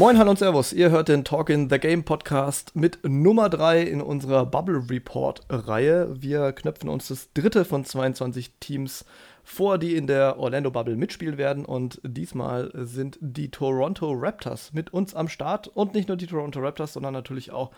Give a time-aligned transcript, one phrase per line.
[0.00, 0.72] Moin, hallo und Servus.
[0.72, 5.42] Ihr hört den Talk in the Game Podcast mit Nummer 3 in unserer Bubble Report
[5.50, 6.08] Reihe.
[6.18, 9.04] Wir knöpfen uns das dritte von 22 Teams
[9.44, 11.66] vor, die in der Orlando Bubble mitspielen werden.
[11.66, 15.68] Und diesmal sind die Toronto Raptors mit uns am Start.
[15.68, 17.70] Und nicht nur die Toronto Raptors, sondern natürlich auch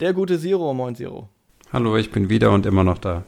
[0.00, 0.74] der gute Zero.
[0.74, 1.30] Moin, Zero.
[1.72, 3.24] Hallo, ich bin wieder und immer noch da.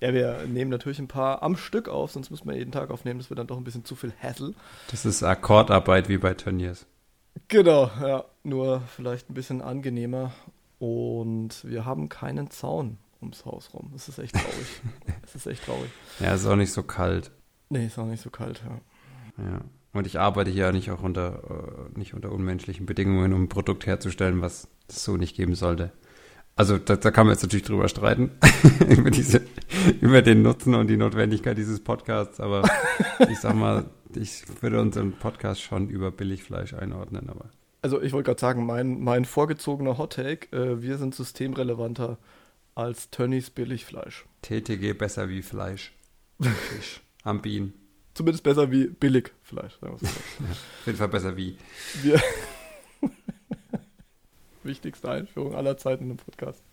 [0.00, 3.20] Ja, wir nehmen natürlich ein paar am Stück auf, sonst müssen wir jeden Tag aufnehmen.
[3.20, 4.56] Das wird dann doch ein bisschen zu viel Hassel.
[4.90, 6.84] Das ist Akkordarbeit wie bei Turniers.
[7.48, 8.24] Genau, ja.
[8.42, 10.32] Nur vielleicht ein bisschen angenehmer.
[10.78, 13.90] Und wir haben keinen Zaun ums Haus rum.
[13.92, 14.82] Das ist echt traurig.
[15.24, 15.90] Es ist echt traurig.
[16.20, 17.32] Ja, ist auch nicht so kalt.
[17.68, 19.44] Nee, ist auch nicht so kalt, ja.
[19.44, 19.60] Ja.
[19.92, 23.86] Und ich arbeite hier nicht auch unter, äh, nicht unter unmenschlichen Bedingungen, um ein Produkt
[23.86, 25.90] herzustellen, was es so nicht geben sollte.
[26.54, 28.30] Also da, da kann man jetzt natürlich drüber streiten,
[28.88, 29.42] über, diese,
[30.00, 32.62] über den Nutzen und die Notwendigkeit dieses Podcasts, aber
[33.28, 33.86] ich sag mal,
[34.16, 37.50] ich würde unseren Podcast schon über Billigfleisch einordnen, aber.
[37.82, 42.18] Also ich wollte gerade sagen, mein, mein vorgezogener Hottake, äh, wir sind systemrelevanter
[42.74, 44.26] als Tönnies Billigfleisch.
[44.42, 45.92] TTG besser wie Fleisch.
[46.40, 47.00] Fisch.
[47.22, 47.74] Am Bienen.
[48.14, 49.78] Zumindest besser wie Billigfleisch.
[49.80, 51.58] Sagen ja, auf jeden Fall besser wie.
[52.02, 52.20] Wir
[54.62, 56.64] Wichtigste Einführung aller Zeiten im Podcast.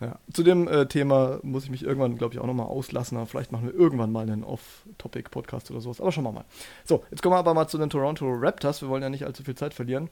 [0.00, 0.18] Ja.
[0.32, 3.16] Zu dem äh, Thema muss ich mich irgendwann, glaube ich, auch nochmal auslassen.
[3.16, 6.00] Aber vielleicht machen wir irgendwann mal einen Off-Topic-Podcast oder sowas.
[6.00, 6.44] Aber schauen wir mal.
[6.84, 8.82] So, jetzt kommen wir aber mal zu den Toronto Raptors.
[8.82, 10.10] Wir wollen ja nicht allzu viel Zeit verlieren.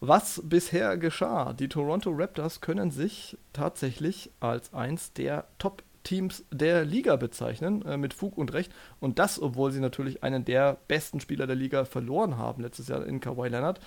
[0.00, 1.52] Was bisher geschah?
[1.52, 7.98] Die Toronto Raptors können sich tatsächlich als eins der Top Teams der Liga bezeichnen, äh,
[7.98, 8.72] mit Fug und Recht.
[8.98, 13.04] Und das, obwohl sie natürlich einen der besten Spieler der Liga verloren haben letztes Jahr
[13.04, 13.78] in Kawhi Leonard.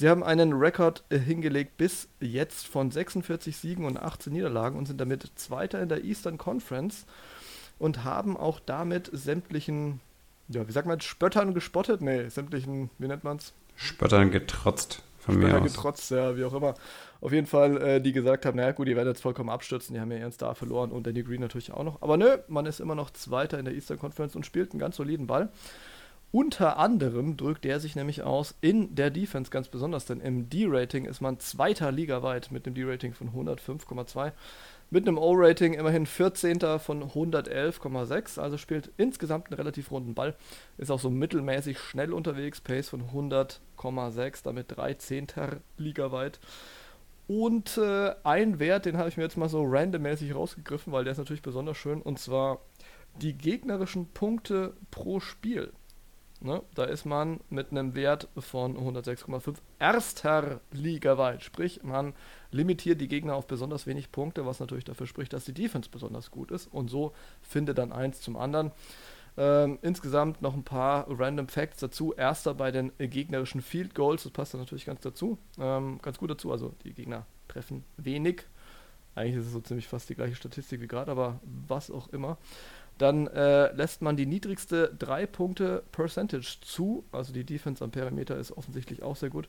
[0.00, 4.86] Sie haben einen Rekord äh, hingelegt bis jetzt von 46 Siegen und 18 Niederlagen und
[4.86, 7.04] sind damit Zweiter in der Eastern Conference
[7.78, 10.00] und haben auch damit sämtlichen,
[10.48, 12.00] ja, wie sagt man, Spöttern gespottet?
[12.00, 13.52] Nee, sämtlichen, wie nennt man es?
[13.76, 15.74] Spöttern getrotzt von Spötter mir aus.
[15.74, 16.76] getrotzt, ja, wie auch immer.
[17.20, 20.00] Auf jeden Fall, äh, die gesagt haben, naja gut, die werden jetzt vollkommen abstürzen, die
[20.00, 22.00] haben ja ihren Star verloren und Danny Green natürlich auch noch.
[22.00, 24.96] Aber nö, man ist immer noch Zweiter in der Eastern Conference und spielt einen ganz
[24.96, 25.50] soliden Ball.
[26.32, 31.04] Unter anderem drückt er sich nämlich aus in der Defense ganz besonders, denn im D-Rating
[31.04, 34.30] ist man zweiter ligaweit mit einem D-Rating von 105,2.
[34.90, 36.60] Mit einem O-Rating immerhin 14.
[36.78, 40.36] von 111,6, also spielt insgesamt einen relativ runden Ball.
[40.78, 45.26] Ist auch so mittelmäßig schnell unterwegs, Pace von 100,6, damit 13.
[45.78, 46.38] ligaweit.
[47.26, 51.12] Und äh, ein Wert, den habe ich mir jetzt mal so randommäßig rausgegriffen, weil der
[51.12, 52.60] ist natürlich besonders schön, und zwar
[53.20, 55.72] die gegnerischen Punkte pro Spiel.
[56.42, 56.62] Ne?
[56.74, 61.42] Da ist man mit einem Wert von 106,5 erster Liga weit.
[61.42, 62.14] Sprich, man
[62.50, 66.30] limitiert die Gegner auf besonders wenig Punkte, was natürlich dafür spricht, dass die Defense besonders
[66.30, 66.66] gut ist.
[66.72, 67.12] Und so
[67.42, 68.72] findet dann eins zum anderen.
[69.36, 72.14] Ähm, insgesamt noch ein paar random Facts dazu.
[72.14, 76.30] Erster bei den gegnerischen Field Goals, das passt dann natürlich ganz dazu, ähm, ganz gut
[76.30, 76.50] dazu.
[76.52, 78.44] Also die Gegner treffen wenig.
[79.14, 82.38] Eigentlich ist es so ziemlich fast die gleiche Statistik wie gerade, aber was auch immer.
[83.00, 87.02] Dann äh, lässt man die niedrigste 3-Punkte-Percentage zu.
[87.12, 89.48] Also die Defense am Perimeter ist offensichtlich auch sehr gut.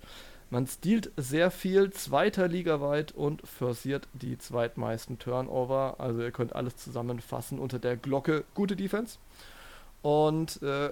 [0.50, 5.96] Man stiehlt sehr viel, zweiter Liga weit und forciert die zweitmeisten Turnover.
[5.98, 8.46] Also ihr könnt alles zusammenfassen unter der Glocke.
[8.56, 9.18] Gute Defense.
[10.02, 10.92] Und äh,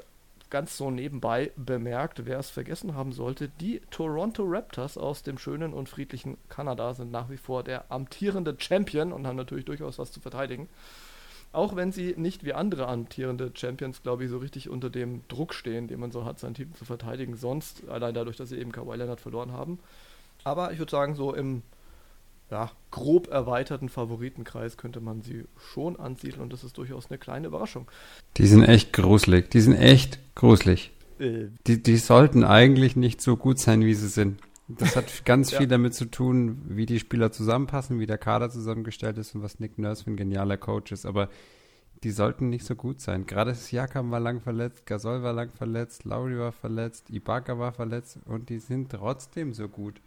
[0.50, 5.74] ganz so nebenbei bemerkt, wer es vergessen haben sollte, die Toronto Raptors aus dem schönen
[5.74, 10.12] und friedlichen Kanada sind nach wie vor der amtierende Champion und haben natürlich durchaus was
[10.12, 10.68] zu verteidigen.
[11.52, 15.54] Auch wenn sie nicht wie andere amtierende Champions, glaube ich, so richtig unter dem Druck
[15.54, 18.72] stehen, den man so hat, seinen Titel zu verteidigen, sonst, allein dadurch, dass sie eben
[18.72, 19.80] Kawhi Leonard verloren haben.
[20.44, 21.64] Aber ich würde sagen, so im
[22.52, 27.48] ja, grob erweiterten Favoritenkreis könnte man sie schon ansiedeln und das ist durchaus eine kleine
[27.48, 27.88] Überraschung.
[28.38, 29.50] Die sind echt gruselig.
[29.52, 30.92] Die sind echt gruselig.
[31.20, 31.48] Äh.
[31.68, 34.40] Die, die sollten eigentlich nicht so gut sein, wie sie sind.
[34.78, 39.18] Das hat ganz viel damit zu tun, wie die Spieler zusammenpassen, wie der Kader zusammengestellt
[39.18, 41.06] ist und was Nick Nurse für ein genialer Coach ist.
[41.08, 41.30] Aber
[42.04, 43.26] die sollten nicht so gut sein.
[43.26, 48.20] Gerade Siakam war lang verletzt, Gasol war lang verletzt, Lowry war verletzt, Ibaka war verletzt
[48.26, 50.02] und die sind trotzdem so gut.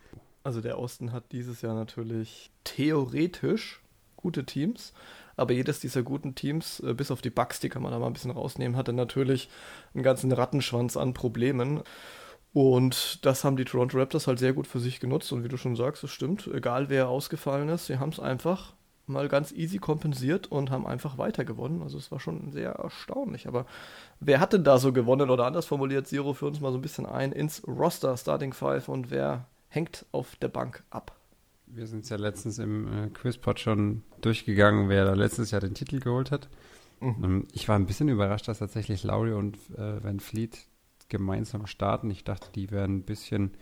[0.44, 3.80] Also der Osten hat dieses Jahr natürlich theoretisch
[4.16, 4.92] gute Teams,
[5.36, 8.06] aber jedes dieser guten Teams, äh, bis auf die Bucks, die kann man da mal
[8.06, 9.48] ein bisschen rausnehmen, hatte natürlich
[9.94, 11.82] einen ganzen Rattenschwanz an Problemen.
[12.52, 15.32] Und das haben die Toronto Raptors halt sehr gut für sich genutzt.
[15.32, 18.74] Und wie du schon sagst, es stimmt, egal wer ausgefallen ist, sie haben es einfach
[19.06, 21.82] mal ganz easy kompensiert und haben einfach weiter gewonnen.
[21.82, 23.48] Also es war schon sehr erstaunlich.
[23.48, 23.66] Aber
[24.20, 25.30] wer hat denn da so gewonnen?
[25.30, 28.88] Oder anders formuliert, Zero für uns mal so ein bisschen ein ins Roster Starting Five
[28.88, 31.16] und wer hängt auf der Bank ab?
[31.66, 36.00] Wir sind ja letztens im äh, Quizpot schon durchgegangen, wer da letztes Jahr den Titel
[36.00, 36.48] geholt hat.
[37.00, 37.24] Mhm.
[37.24, 40.66] Ähm, ich war ein bisschen überrascht, dass tatsächlich Laurie und äh, Van Fleet
[41.12, 42.10] gemeinsam starten.
[42.10, 43.52] Ich dachte, die werden ein bisschen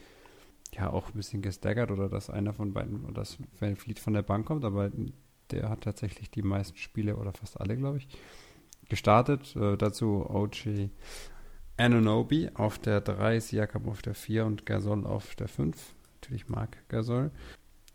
[0.72, 4.14] ja auch ein bisschen gestaggert oder dass einer von beiden oder dass Van Fleet von
[4.14, 4.90] der Bank kommt, aber
[5.50, 8.08] der hat tatsächlich die meisten Spiele oder fast alle, glaube ich,
[8.88, 9.56] gestartet.
[9.56, 10.90] Äh, dazu OG
[11.76, 15.94] Anunobi auf der 3, Siakam auf der 4 und Gasol auf der 5.
[16.20, 17.32] Natürlich Marc Gasol.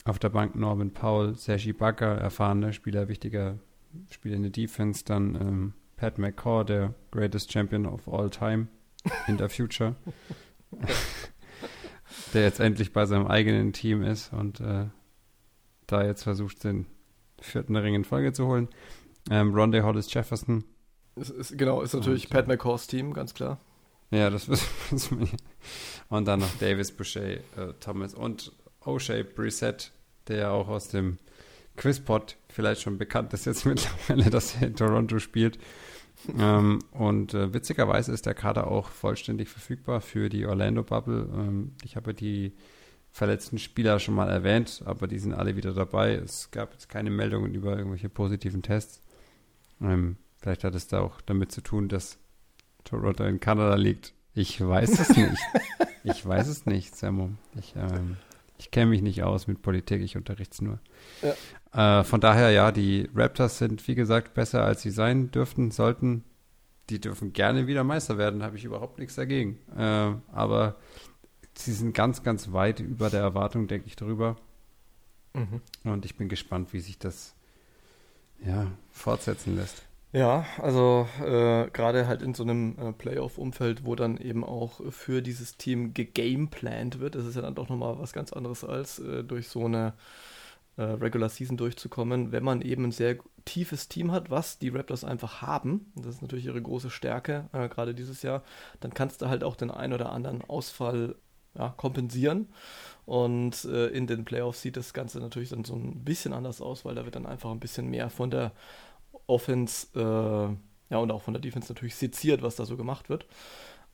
[0.03, 3.57] Auf der Bank Norman Powell, Sergi Bakker, erfahrener Spieler, wichtiger
[4.09, 5.05] Spieler in der Defense.
[5.05, 8.67] Dann ähm, Pat McCaw, der greatest champion of all time
[9.27, 9.95] in the future.
[12.33, 14.85] der jetzt endlich bei seinem eigenen Team ist und äh,
[15.87, 16.85] da jetzt versucht, den
[17.39, 18.67] vierten Ring in Folge zu holen.
[19.29, 20.63] Ähm, Rondé Hollis Jefferson.
[21.15, 23.59] Ist, ist, genau, ist natürlich und, Pat McCaws Team, ganz klar.
[24.11, 25.27] Ja, das wissen wir.
[26.09, 27.41] Und dann noch Davis, Boucher, äh,
[27.79, 28.51] Thomas und
[28.83, 29.91] O'Shea Brissett,
[30.27, 31.17] der ja auch aus dem
[31.77, 35.57] Quizpot vielleicht schon bekannt ist jetzt mittlerweile, dass er in Toronto spielt.
[36.39, 41.29] Ähm, und äh, witzigerweise ist der Kader auch vollständig verfügbar für die Orlando Bubble.
[41.33, 42.53] Ähm, ich habe die
[43.11, 46.15] verletzten Spieler schon mal erwähnt, aber die sind alle wieder dabei.
[46.15, 49.01] Es gab jetzt keine Meldungen über irgendwelche positiven Tests.
[49.81, 52.17] Ähm, vielleicht hat es da auch damit zu tun, dass
[52.83, 54.13] Toronto in Kanada liegt.
[54.33, 55.41] Ich weiß es nicht.
[56.03, 57.29] ich weiß es nicht, Samu.
[57.57, 58.17] Ich, ähm,
[58.57, 60.79] ich kenne mich nicht aus mit Politik, ich unterrichte es nur.
[61.21, 61.99] Ja.
[61.99, 66.23] Äh, von daher, ja, die Raptors sind, wie gesagt, besser, als sie sein dürften, sollten.
[66.89, 69.59] Die dürfen gerne wieder Meister werden, habe ich überhaupt nichts dagegen.
[69.75, 70.75] Äh, aber
[71.55, 74.37] sie sind ganz, ganz weit über der Erwartung, denke ich, darüber.
[75.33, 75.61] Mhm.
[75.83, 77.35] Und ich bin gespannt, wie sich das
[78.45, 79.83] ja, fortsetzen lässt.
[80.15, 85.21] Ja, also äh, gerade halt in so einem äh, Playoff-Umfeld, wo dann eben auch für
[85.21, 89.25] dieses Team gegameplant wird, das ist ja dann doch nochmal was ganz anderes als äh,
[89.25, 89.93] durch so eine
[90.77, 95.03] äh, Regular Season durchzukommen, wenn man eben ein sehr tiefes Team hat, was die Raptors
[95.03, 98.41] einfach haben, das ist natürlich ihre große Stärke, äh, gerade dieses Jahr,
[98.79, 101.15] dann kannst du halt auch den ein oder anderen Ausfall
[101.57, 102.47] ja, kompensieren.
[103.05, 106.85] Und äh, in den Playoffs sieht das Ganze natürlich dann so ein bisschen anders aus,
[106.85, 108.51] weil da wird dann einfach ein bisschen mehr von der
[109.27, 113.25] Offense äh, ja, und auch von der Defense natürlich seziert, was da so gemacht wird.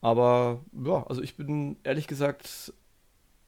[0.01, 2.73] Aber ja, also ich bin ehrlich gesagt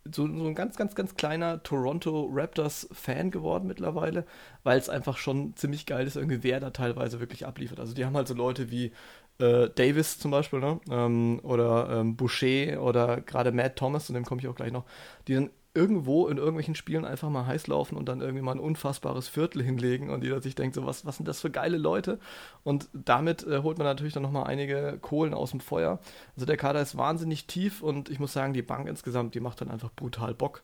[0.06, 4.26] so, so ein ganz, ganz, ganz kleiner Toronto Raptors-Fan geworden mittlerweile,
[4.64, 7.80] weil es einfach schon ziemlich geil ist, irgendwie wer da teilweise wirklich abliefert.
[7.80, 8.92] Also die haben halt so Leute wie
[9.40, 10.80] äh, Davis zum Beispiel, ne?
[10.90, 14.86] Ähm, oder ähm, Boucher oder gerade Matt Thomas, zu dem komme ich auch gleich noch,
[15.28, 18.60] die dann irgendwo in irgendwelchen Spielen einfach mal heiß laufen und dann irgendwie mal ein
[18.60, 22.20] unfassbares Viertel hinlegen und jeder sich denkt, so was, was sind das für geile Leute?
[22.64, 26.00] Und damit äh, holt man natürlich dann nochmal einige Kohlen aus dem Feuer.
[26.36, 29.62] Also der Kader ist wahnsinnig tief und ich muss sagen, die Bank insgesamt, die macht
[29.62, 30.62] dann einfach brutal Bock.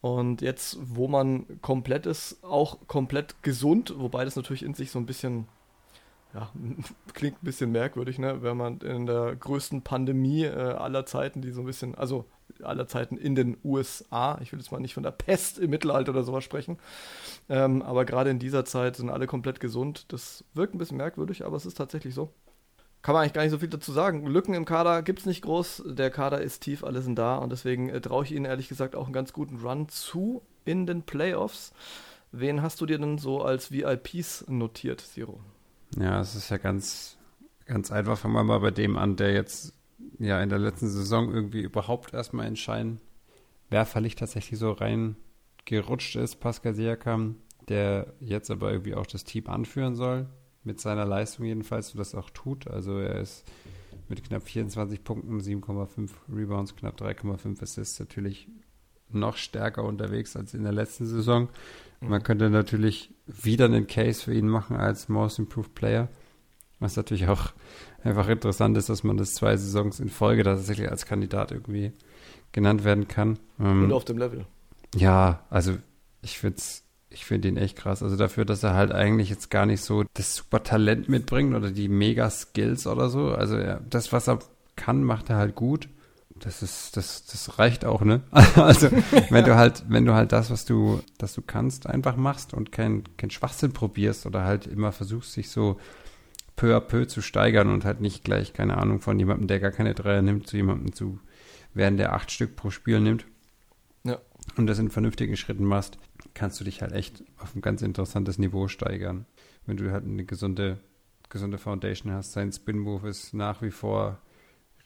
[0.00, 4.98] Und jetzt, wo man komplett ist, auch komplett gesund, wobei das natürlich in sich so
[4.98, 5.46] ein bisschen
[6.34, 6.50] ja,
[7.14, 8.42] klingt ein bisschen merkwürdig, ne?
[8.42, 12.24] wenn man in der größten Pandemie äh, aller Zeiten, die so ein bisschen, also
[12.64, 16.12] aller Zeiten in den USA, ich will jetzt mal nicht von der Pest im Mittelalter
[16.12, 16.78] oder sowas sprechen,
[17.48, 20.12] ähm, aber gerade in dieser Zeit sind alle komplett gesund.
[20.12, 22.30] Das wirkt ein bisschen merkwürdig, aber es ist tatsächlich so.
[23.02, 24.26] Kann man eigentlich gar nicht so viel dazu sagen.
[24.26, 25.84] Lücken im Kader gibt es nicht groß.
[25.86, 28.94] Der Kader ist tief, alle sind da und deswegen äh, traue ich Ihnen ehrlich gesagt
[28.94, 31.72] auch einen ganz guten Run zu in den Playoffs.
[32.32, 35.40] Wen hast du dir denn so als VIPs notiert, Siro?
[35.96, 37.16] Ja, es ist ja ganz,
[37.66, 38.18] ganz einfach.
[38.18, 39.74] Fangen wir mal bei dem an, der jetzt
[40.18, 43.00] ja in der letzten Saison irgendwie überhaupt erstmal entscheiden,
[43.70, 46.36] Werferlicht tatsächlich so reingerutscht ist.
[46.36, 47.36] Pascal Siakam,
[47.68, 50.26] der jetzt aber irgendwie auch das Team anführen soll,
[50.64, 52.68] mit seiner Leistung jedenfalls, und das auch tut.
[52.68, 53.44] Also er ist
[54.08, 58.48] mit knapp 24 Punkten, 7,5 Rebounds, knapp 3,5 Assists natürlich
[59.08, 61.48] noch stärker unterwegs als in der letzten Saison.
[62.00, 66.08] Man könnte natürlich wieder einen Case für ihn machen als Most Improved Player.
[66.80, 67.52] Was natürlich auch
[68.02, 71.92] einfach interessant ist, dass man das zwei Saisons in Folge tatsächlich als Kandidat irgendwie
[72.52, 73.38] genannt werden kann.
[73.60, 74.46] Ähm, Und auf dem Level.
[74.94, 75.76] Ja, also
[76.22, 76.60] ich finde
[77.10, 78.02] ich finde ihn echt krass.
[78.02, 81.70] Also dafür, dass er halt eigentlich jetzt gar nicht so das super Talent mitbringt oder
[81.70, 83.28] die mega Skills oder so.
[83.28, 84.38] Also er, das, was er
[84.76, 85.88] kann, macht er halt gut
[86.40, 88.22] das ist, das, das reicht auch, ne?
[88.56, 88.88] also,
[89.28, 92.72] wenn du halt, wenn du halt das, was du, das du kannst, einfach machst und
[92.72, 95.78] kein, kein Schwachsinn probierst oder halt immer versuchst, sich so
[96.60, 99.70] peu à peu zu steigern und halt nicht gleich, keine Ahnung, von jemandem, der gar
[99.70, 101.18] keine Dreier nimmt, zu jemandem zu
[101.72, 103.24] werden, der acht Stück pro Spiel nimmt.
[104.04, 104.20] Ja.
[104.58, 105.96] Und das in vernünftigen Schritten machst,
[106.34, 109.24] kannst du dich halt echt auf ein ganz interessantes Niveau steigern.
[109.64, 110.78] Wenn du halt eine gesunde,
[111.30, 112.32] gesunde Foundation hast.
[112.32, 114.18] Sein Spin-Move ist nach wie vor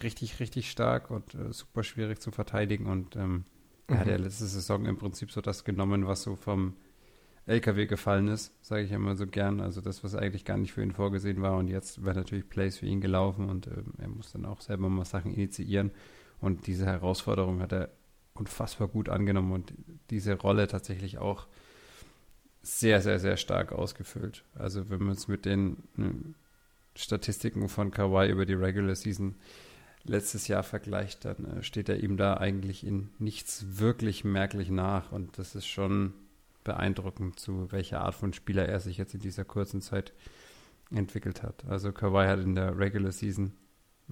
[0.00, 2.87] richtig, richtig stark und äh, super schwierig zu verteidigen.
[2.87, 3.45] Und ähm, mhm.
[3.88, 6.76] er hat ja letzte Saison im Prinzip so das genommen, was so vom
[7.47, 9.61] LKW gefallen ist, sage ich immer so gern.
[9.61, 11.57] Also das, was eigentlich gar nicht für ihn vorgesehen war.
[11.57, 14.89] Und jetzt werden natürlich Plays für ihn gelaufen und ähm, er muss dann auch selber
[14.89, 15.91] mal Sachen initiieren.
[16.41, 17.91] Und diese Herausforderung hat er
[18.35, 19.75] unfassbar gut angenommen und
[20.11, 21.47] diese Rolle tatsächlich auch
[22.63, 24.45] sehr, sehr, sehr stark ausgefüllt.
[24.55, 26.15] Also wenn man es mit den ne,
[26.97, 29.35] Statistiken von Kawhi über die Regular Season
[30.05, 35.13] letztes Jahr vergleicht, dann äh, steht er ihm da eigentlich in nichts wirklich merklich nach.
[35.13, 36.15] Und das ist schon
[36.64, 40.12] beeindruckend, zu welcher Art von Spieler er sich jetzt in dieser kurzen Zeit
[40.90, 41.64] entwickelt hat.
[41.68, 43.52] Also Kawhi hat in der Regular Season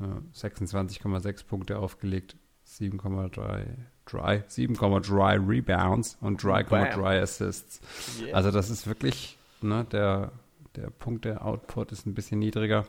[0.00, 0.04] äh,
[0.36, 3.64] 26,6 Punkte aufgelegt, 7,3
[4.04, 7.80] Dry, 7,3 Rebounds und 3,3 Assists.
[8.20, 8.36] Yeah.
[8.36, 10.32] Also das ist wirklich, ne, der,
[10.76, 12.86] der Punkte-Output ist ein bisschen niedriger.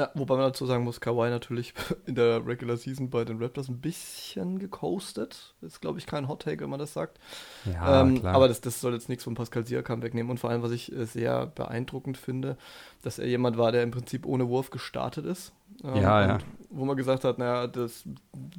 [0.00, 1.74] Ja, wobei man dazu sagen muss, Kawhi natürlich
[2.06, 5.52] in der Regular Season bei den Raptors ein bisschen gecoastet.
[5.60, 7.18] Ist, glaube ich, kein Hot Take, wenn man das sagt.
[7.66, 8.34] Ja, ähm, klar.
[8.34, 10.30] Aber das, das soll jetzt nichts von Pascal Siakam wegnehmen.
[10.30, 12.56] Und vor allem, was ich äh, sehr beeindruckend finde,
[13.02, 15.52] dass er jemand war, der im Prinzip ohne Wurf gestartet ist.
[15.84, 16.38] Ähm, ja, ja.
[16.70, 18.04] Wo man gesagt hat, naja, das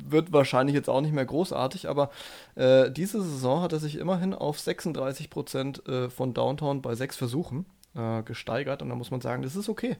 [0.05, 2.12] wird wahrscheinlich jetzt auch nicht mehr großartig, aber
[2.53, 7.17] äh, diese Saison hat er sich immerhin auf 36 Prozent äh, von Downtown bei sechs
[7.17, 8.83] Versuchen äh, gesteigert.
[8.83, 9.98] Und da muss man sagen, das ist okay.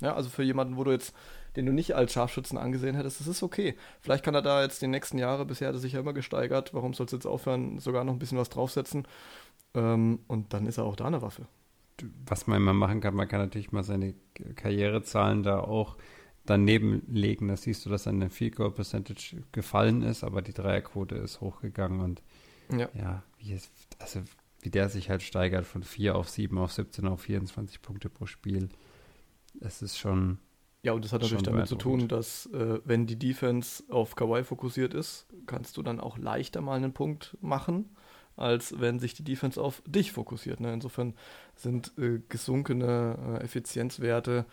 [0.00, 1.14] Ja, also für jemanden, wo du jetzt,
[1.56, 3.76] den du nicht als Scharfschützen angesehen hättest, das ist okay.
[4.00, 6.74] Vielleicht kann er da jetzt die nächsten Jahre, bisher hat er sich ja immer gesteigert,
[6.74, 9.06] warum soll es jetzt aufhören, sogar noch ein bisschen was draufsetzen.
[9.74, 11.46] Ähm, und dann ist er auch da eine Waffe.
[12.26, 14.14] Was man immer machen kann, man kann natürlich mal seine
[14.56, 15.96] Karrierezahlen da auch
[16.44, 17.48] daneben legen.
[17.48, 22.00] Da siehst du, dass seine Field Goal Percentage gefallen ist, aber die Dreierquote ist hochgegangen
[22.00, 22.22] und
[22.72, 24.22] ja, ja wie, es, also
[24.60, 28.26] wie der sich halt steigert von 4 auf 7 auf 17 auf 24 Punkte pro
[28.26, 28.70] Spiel
[29.60, 30.38] es ist schon.
[30.82, 34.44] Ja, und das hat natürlich damit zu tun, dass äh, wenn die Defense auf Kawhi
[34.44, 37.96] fokussiert ist, kannst du dann auch leichter mal einen Punkt machen,
[38.36, 40.60] als wenn sich die Defense auf dich fokussiert.
[40.60, 40.74] Ne?
[40.74, 41.14] Insofern
[41.56, 44.44] sind äh, gesunkene äh, Effizienzwerte,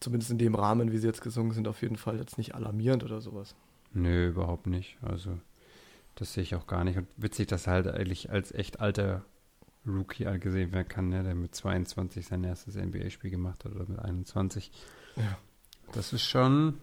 [0.00, 3.02] zumindest in dem Rahmen, wie sie jetzt gesunken sind, auf jeden Fall jetzt nicht alarmierend
[3.02, 3.54] oder sowas.
[3.94, 4.98] Nö, überhaupt nicht.
[5.00, 5.38] Also
[6.14, 6.98] das sehe ich auch gar nicht.
[6.98, 9.24] Und witzig, dass er halt eigentlich als echt alter
[9.86, 13.98] Rookie angesehen werden kann, ne, der mit 22 sein erstes NBA-Spiel gemacht hat oder mit
[13.98, 14.70] 21.
[15.16, 15.38] Ja.
[15.92, 16.80] Das ist schon,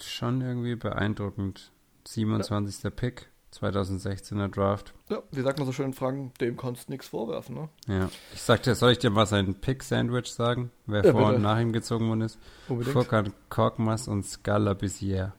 [0.00, 1.72] schon irgendwie beeindruckend.
[2.06, 2.82] 27.
[2.82, 2.90] Ja.
[2.90, 4.94] Pick, 2016er Draft.
[5.08, 7.68] Ja, wie sagt man so schön in Fragen, dem kannst du nichts vorwerfen, ne?
[7.86, 8.10] Ja.
[8.34, 11.36] Ich sagte, soll ich dir mal sein Pick-Sandwich sagen, wer ja, vor bitte.
[11.36, 12.38] und nach ihm gezogen worden ist?
[12.68, 12.92] Unbedingt.
[12.92, 15.34] Furkan Korkmaz und Scala Bissier.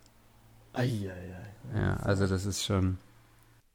[0.73, 1.35] Eieiei.
[1.75, 2.97] Ja, also das ist schon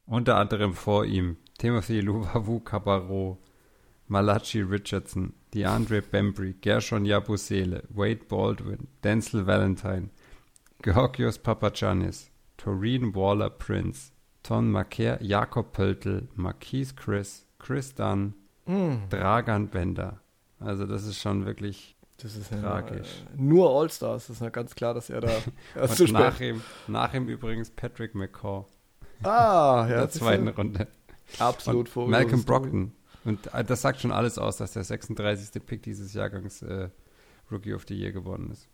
[0.05, 3.37] unter anderem vor ihm Timothy Luvavu Cabarro,
[4.07, 10.09] Malachi Richardson, DeAndre Bembry, Gershon Yabusele, Wade Baldwin, Denzel Valentine,
[10.81, 14.11] Georgios Papagiannis, Toreen Waller Prince,
[14.43, 18.33] Ton Maker, Jakob Pöltl, Marquise Chris, Chris Dunn,
[18.67, 19.09] mm.
[19.09, 20.19] Dragan Bender.
[20.59, 23.23] Also das ist schon wirklich das ist tragisch.
[23.25, 25.31] Ja, äh, nur All-Stars, das ist ja ganz klar, dass er da
[25.75, 26.19] erst zu spät.
[26.19, 28.65] Nach ihm, nach ihm übrigens Patrick McCaw.
[29.23, 29.83] Ah, ja.
[29.83, 30.87] In der zweiten Runde.
[31.39, 32.07] Absolut vor.
[32.07, 32.91] Malcolm Brockton.
[33.25, 35.65] Und äh, das sagt schon alles aus, dass der 36.
[35.65, 36.89] Pick dieses Jahrgangs äh,
[37.51, 38.67] Rookie of the Year geworden ist.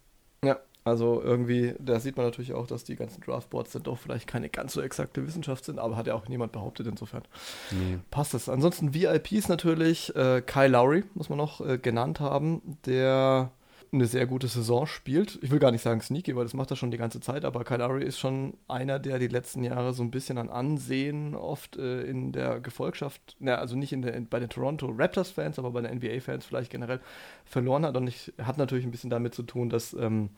[0.43, 4.27] Ja, also irgendwie, da sieht man natürlich auch, dass die ganzen Draftboards dann doch vielleicht
[4.27, 7.23] keine ganz so exakte Wissenschaft sind, aber hat ja auch niemand behauptet, insofern
[7.71, 7.99] nee.
[8.09, 8.49] passt es.
[8.49, 13.51] Ansonsten VIPs natürlich, äh, Kyle Lowry muss man noch äh, genannt haben, der
[13.91, 15.39] eine sehr gute Saison spielt.
[15.41, 17.65] Ich will gar nicht sagen sneaky, weil das macht er schon die ganze Zeit, aber
[17.77, 22.01] Lowry ist schon einer, der die letzten Jahre so ein bisschen an Ansehen oft äh,
[22.03, 25.81] in der Gefolgschaft, na, also nicht in der, in, bei den Toronto Raptors-Fans, aber bei
[25.81, 26.99] den NBA-Fans vielleicht generell
[27.45, 27.97] verloren hat.
[27.97, 30.29] Und ich hat natürlich ein bisschen damit zu tun, dass ähm,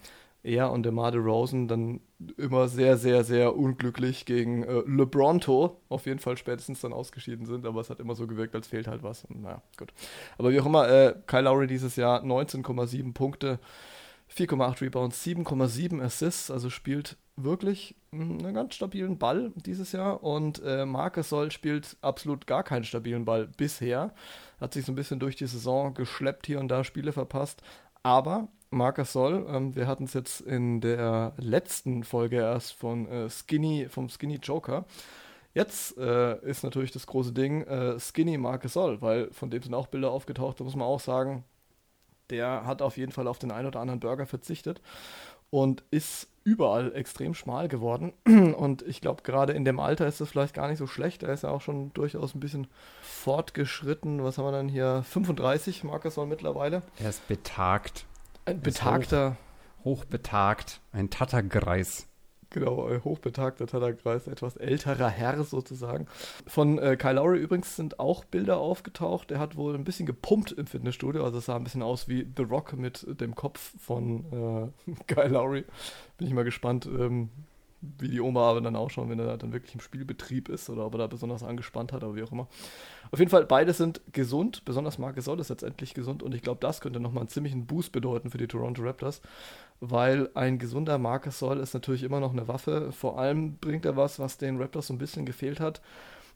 [0.44, 2.02] er und der Made Rosen dann
[2.38, 7.66] immer sehr, sehr, sehr unglücklich gegen äh, LeBronto auf jeden Fall spätestens dann ausgeschieden sind,
[7.66, 9.26] aber es hat immer so gewirkt, als fehlt halt was.
[9.26, 9.94] Und, naja, gut.
[10.38, 13.60] Aber wie auch immer, äh, Kyle Lowry dieses Jahr 19,7 Punkte,
[14.36, 20.86] 4,8 Rebounds, 7,7 Assists, also spielt wirklich einen ganz stabilen Ball dieses Jahr und äh,
[20.86, 24.14] Marcus Soll spielt absolut gar keinen stabilen Ball bisher.
[24.60, 27.62] Hat sich so ein bisschen durch die Saison geschleppt, hier und da Spiele verpasst,
[28.04, 29.46] aber Marcus Soll.
[29.50, 34.40] Ähm, wir hatten es jetzt in der letzten Folge erst von äh, Skinny, vom Skinny
[34.42, 34.86] Joker.
[35.54, 39.74] Jetzt äh, ist natürlich das große Ding äh, Skinny Marcus Soll, weil von dem sind
[39.74, 41.44] auch Bilder aufgetaucht, da muss man auch sagen,
[42.30, 44.82] der hat auf jeden Fall auf den einen oder anderen Burger verzichtet
[45.50, 48.14] und ist überall extrem schmal geworden.
[48.26, 51.22] Und ich glaube, gerade in dem Alter ist das vielleicht gar nicht so schlecht.
[51.22, 52.68] Er ist ja auch schon durchaus ein bisschen
[53.02, 54.24] fortgeschritten.
[54.24, 55.04] Was haben wir dann hier?
[55.04, 56.82] 35 Marcus Soll mittlerweile.
[57.00, 58.06] Er ist betagt.
[58.46, 59.38] Ein betagter.
[59.84, 62.08] Hoch, hochbetagt, ein Tattergreis.
[62.52, 66.08] Genau, ein hochbetagter Tattergreis, etwas älterer Herr sozusagen.
[66.46, 69.32] Von äh, Kyle Lowry übrigens sind auch Bilder aufgetaucht.
[69.32, 72.28] Er hat wohl ein bisschen gepumpt im Fitnessstudio, also es sah ein bisschen aus wie
[72.36, 75.64] The Rock mit dem Kopf von äh, Kyle Lowry.
[76.18, 77.30] Bin ich mal gespannt, ähm,
[77.82, 80.94] wie die Oma aber dann ausschauen, wenn er dann wirklich im Spielbetrieb ist oder ob
[80.94, 82.48] er da besonders angespannt hat oder wie auch immer.
[83.12, 86.44] Auf jeden Fall, beide sind gesund, besonders Marcus Soll ist jetzt endlich gesund und ich
[86.44, 89.22] glaube, das könnte nochmal einen ziemlichen Boost bedeuten für die Toronto Raptors,
[89.80, 92.92] weil ein gesunder Marcus Soll ist natürlich immer noch eine Waffe.
[92.92, 95.82] Vor allem bringt er was, was den Raptors so ein bisschen gefehlt hat,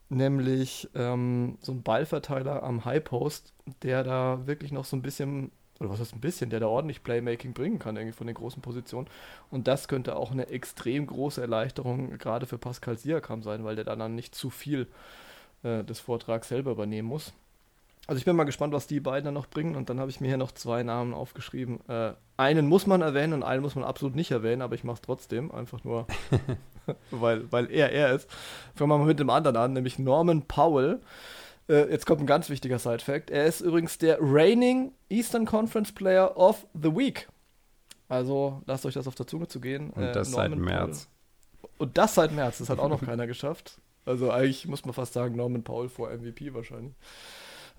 [0.10, 5.52] nämlich ähm, so ein Ballverteiler am High Post, der da wirklich noch so ein bisschen
[5.80, 8.62] oder was heißt ein bisschen, der da ordentlich Playmaking bringen kann, irgendwie von den großen
[8.62, 9.08] Positionen.
[9.52, 13.84] Und das könnte auch eine extrem große Erleichterung gerade für Pascal Siakam sein, weil der
[13.84, 14.88] dann nicht zu viel
[15.64, 17.34] äh, des Vortrags selber übernehmen muss.
[18.08, 19.76] Also ich bin mal gespannt, was die beiden dann noch bringen.
[19.76, 21.80] Und dann habe ich mir hier noch zwei Namen aufgeschrieben.
[21.90, 24.96] Äh, einen muss man erwähnen und einen muss man absolut nicht erwähnen, aber ich mache
[24.96, 25.52] es trotzdem.
[25.52, 26.06] Einfach nur,
[27.12, 28.30] weil, weil er er ist.
[28.76, 31.02] Fangen wir mal mit dem anderen an, nämlich Norman Powell.
[31.68, 33.30] Äh, jetzt kommt ein ganz wichtiger Side-Fact.
[33.30, 37.28] Er ist übrigens der reigning Eastern Conference Player of the Week.
[38.08, 39.90] Also lasst euch das auf der Zunge zu gehen.
[39.90, 41.08] Und das äh, seit März.
[41.62, 41.70] Paul.
[41.80, 42.60] Und das seit März.
[42.60, 43.80] Das hat auch noch keiner geschafft.
[44.06, 46.94] Also eigentlich muss man fast sagen, Norman Powell vor MVP wahrscheinlich.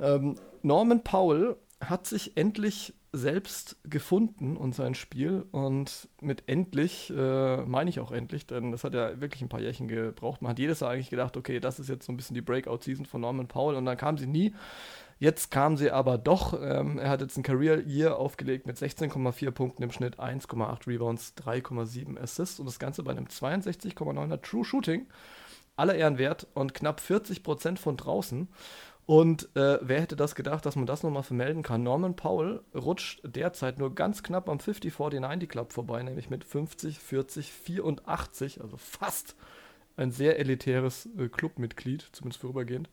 [0.01, 5.45] Ähm, Norman Powell hat sich endlich selbst gefunden und sein Spiel.
[5.51, 9.61] Und mit endlich äh, meine ich auch endlich, denn das hat ja wirklich ein paar
[9.61, 10.43] Jährchen gebraucht.
[10.43, 13.07] Man hat jedes Jahr eigentlich gedacht, okay, das ist jetzt so ein bisschen die Breakout-Season
[13.07, 14.55] von Norman Powell und dann kam sie nie.
[15.19, 16.61] Jetzt kam sie aber doch.
[16.61, 21.35] Ähm, er hat jetzt ein Career Year aufgelegt mit 16,4 Punkten im Schnitt, 1,8 Rebounds,
[21.39, 25.07] 3,7 Assists und das Ganze bei einem 62,9er True Shooting.
[25.75, 28.49] Aller Ehren wert und knapp 40 Prozent von draußen.
[29.07, 31.85] Und äh, wer hätte das gedacht, dass man das nochmal vermelden kann?
[31.85, 37.53] Norman Powell rutscht derzeit nur ganz knapp am 50-40-90 Club vorbei, nämlich mit 50, 40,
[37.53, 39.37] 84, also fast
[39.97, 42.91] ein sehr elitäres äh, Clubmitglied, zumindest vorübergehend.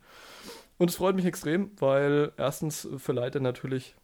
[0.78, 3.96] Und es freut mich extrem, weil erstens verleiht er natürlich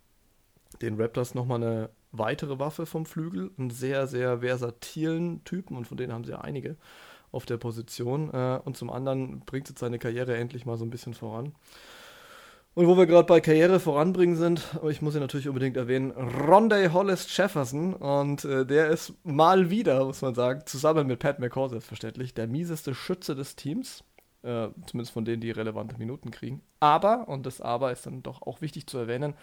[0.81, 5.97] den Raptors nochmal eine weitere Waffe vom Flügel, einen sehr, sehr versatilen Typen und von
[5.97, 6.75] denen haben sie ja einige
[7.31, 8.33] auf der Position.
[8.33, 11.53] Äh, und zum anderen bringt jetzt seine Karriere endlich mal so ein bisschen voran.
[12.75, 16.93] Und wo wir gerade bei Karriere voranbringen sind, ich muss ihn natürlich unbedingt erwähnen, Rondé
[16.93, 17.93] Hollis Jefferson.
[17.93, 22.47] Und äh, der ist mal wieder, muss man sagen, zusammen mit Pat McCaw selbstverständlich, der
[22.47, 24.03] mieseste Schütze des Teams.
[24.41, 26.61] Äh, zumindest von denen, die relevante Minuten kriegen.
[26.79, 29.33] Aber, und das Aber ist dann doch auch wichtig zu erwähnen,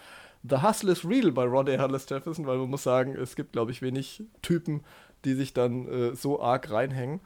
[0.41, 3.71] The Hustle is real bei Rondé Hollis Jefferson, weil man muss sagen, es gibt, glaube
[3.71, 4.81] ich, wenig Typen,
[5.23, 7.19] die sich dann äh, so arg reinhängen.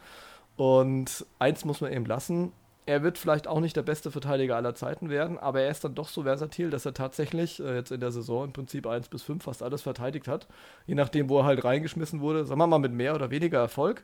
[0.57, 2.51] Und eins muss man eben lassen,
[2.91, 5.95] er wird vielleicht auch nicht der beste Verteidiger aller Zeiten werden, aber er ist dann
[5.95, 9.23] doch so versatil, dass er tatsächlich äh, jetzt in der Saison im Prinzip 1 bis
[9.23, 10.49] 5 fast alles verteidigt hat.
[10.87, 12.43] Je nachdem, wo er halt reingeschmissen wurde.
[12.45, 14.03] Sagen wir mal mit mehr oder weniger Erfolg.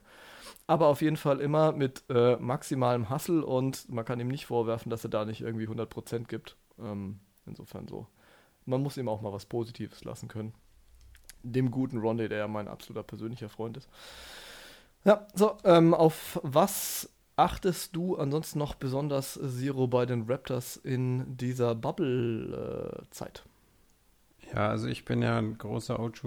[0.68, 4.90] Aber auf jeden Fall immer mit äh, maximalem Hustle und man kann ihm nicht vorwerfen,
[4.90, 6.56] dass er da nicht irgendwie 100% gibt.
[6.80, 8.08] Ähm, insofern so.
[8.66, 10.54] Man muss ihm auch mal was Positives lassen können.
[11.44, 13.90] Dem guten Rondé, der ja mein absoluter persönlicher Freund ist.
[15.04, 21.38] Ja, so, ähm, auf was achtest du ansonsten noch besonders Zero bei den Raptors in
[21.38, 23.46] dieser Bubble-Zeit?
[24.54, 26.24] ja, also ich bin ja ein großer OG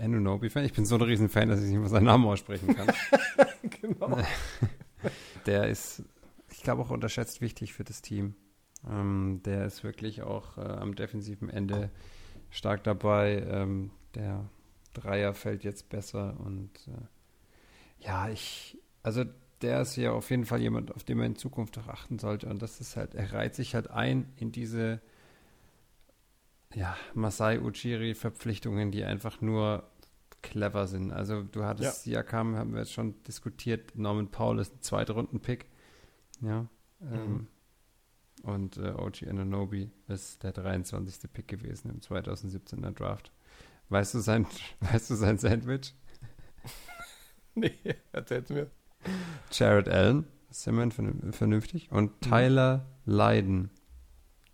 [0.00, 0.64] Anunobi-Fan.
[0.64, 2.88] Ich bin so ein Riesenfan, dass ich nicht mal seinen Namen aussprechen kann.
[3.80, 4.18] genau.
[5.46, 6.02] Der ist,
[6.50, 8.34] ich glaube, auch unterschätzt wichtig für das Team.
[8.88, 11.90] Ähm, der ist wirklich auch äh, am defensiven Ende
[12.50, 13.44] stark dabei.
[13.48, 14.48] Ähm, der
[14.94, 19.24] Dreier fällt jetzt besser und äh, ja, ich, also
[19.62, 22.48] der ist ja auf jeden Fall jemand, auf den man in Zukunft auch achten sollte.
[22.48, 25.00] Und das ist halt, er reiht sich halt ein in diese
[26.74, 29.88] ja, Masai Ujiri-Verpflichtungen, die einfach nur
[30.42, 31.12] clever sind.
[31.12, 32.12] Also du hattest ja.
[32.12, 35.66] Siakam, haben wir jetzt schon diskutiert, Norman Paul ist ein Zweitrunden-Pick.
[36.40, 36.66] Ja.
[37.00, 37.12] Mhm.
[37.12, 37.46] Ähm,
[38.42, 41.32] und äh, OG Ananobi ist der 23.
[41.32, 43.32] Pick gewesen im 2017er Draft.
[43.88, 44.46] Weißt du sein,
[44.80, 45.94] weißt du sein Sandwich?
[47.54, 47.74] nee,
[48.12, 48.70] erzähl's mir.
[49.50, 51.90] Jared Allen, ist immerhin vernünftig.
[51.90, 52.30] Und mhm.
[52.30, 53.70] Tyler Leiden.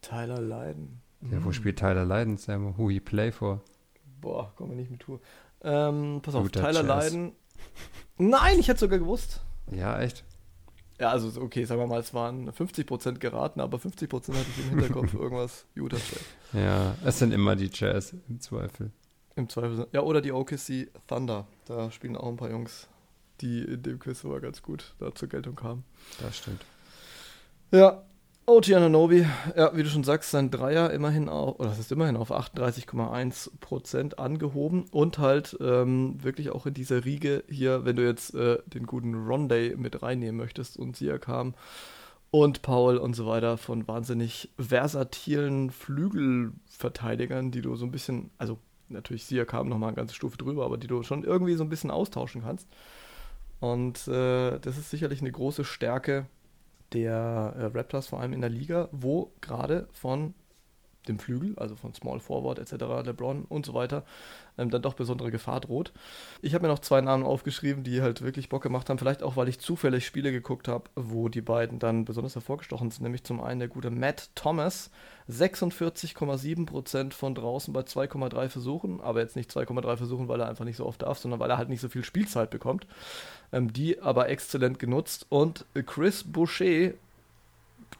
[0.00, 1.00] Tyler Leiden.
[1.30, 1.52] Ja, wo mhm.
[1.52, 2.76] spielt Tyler Leiden, Sam?
[2.76, 3.62] Who he play for?
[4.20, 5.20] Boah, kommen wir nicht mit Tour.
[5.62, 7.12] Ähm, pass auf, Guter Tyler Jazz.
[7.12, 7.33] Leiden.
[8.18, 9.40] Nein, ich hätte sogar gewusst.
[9.70, 10.24] Ja, echt?
[11.00, 14.70] Ja, also okay, sagen wir mal, es waren 50% geraten, aber 50% hatte ich im
[14.70, 16.24] Hinterkopf irgendwas Utah Jazz.
[16.52, 18.92] Ja, es sind immer die Jazz im Zweifel.
[19.35, 19.88] Im Zweifel.
[19.92, 21.46] Ja, oder die OKC Thunder.
[21.64, 22.88] Da spielen auch ein paar Jungs
[23.40, 25.84] die in dem Quiz aber ganz gut da zur Geltung kamen.
[26.20, 26.64] Das stimmt.
[27.70, 28.04] Ja,
[28.46, 32.16] OG Ananobi, ja, wie du schon sagst, sein Dreier immerhin auf, oder das ist immerhin
[32.16, 38.34] auf 38,1% angehoben und halt ähm, wirklich auch in dieser Riege hier, wenn du jetzt
[38.34, 41.54] äh, den guten Rondé mit reinnehmen möchtest und Siakam
[42.30, 48.58] und Paul und so weiter von wahnsinnig versatilen Flügelverteidigern, die du so ein bisschen, also
[48.90, 51.90] natürlich Siakam nochmal eine ganze Stufe drüber, aber die du schon irgendwie so ein bisschen
[51.90, 52.68] austauschen kannst.
[53.60, 56.26] Und äh, das ist sicherlich eine große Stärke
[56.92, 60.34] der äh, Raptors, vor allem in der Liga, wo gerade von
[61.08, 62.72] dem Flügel, also von Small Forward etc.,
[63.04, 64.04] LeBron und so weiter,
[64.58, 65.92] ähm, dann doch besondere Gefahr droht.
[66.42, 69.36] Ich habe mir noch zwei Namen aufgeschrieben, die halt wirklich Bock gemacht haben, vielleicht auch,
[69.36, 73.40] weil ich zufällig Spiele geguckt habe, wo die beiden dann besonders hervorgestochen sind, nämlich zum
[73.40, 74.90] einen der gute Matt Thomas,
[75.28, 80.76] 46,7% von draußen bei 2,3 Versuchen, aber jetzt nicht 2,3 Versuchen, weil er einfach nicht
[80.76, 82.86] so oft darf, sondern weil er halt nicht so viel Spielzeit bekommt,
[83.52, 86.92] ähm, die aber exzellent genutzt und Chris Boucher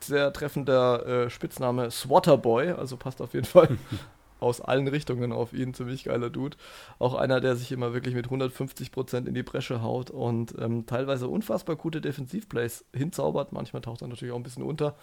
[0.00, 3.78] sehr treffender äh, Spitzname Swatterboy, also passt auf jeden Fall
[4.40, 6.57] aus allen Richtungen auf ihn, ziemlich geiler Dude.
[6.98, 10.87] Auch einer, der sich immer wirklich mit 150 Prozent in die Bresche haut und ähm,
[10.87, 13.52] teilweise unfassbar gute Defensivplays hinzaubert.
[13.52, 14.94] Manchmal taucht er natürlich auch ein bisschen unter.